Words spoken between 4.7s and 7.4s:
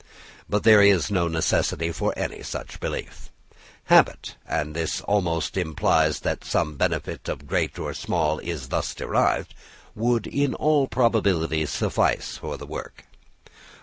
this almost implies that some benefit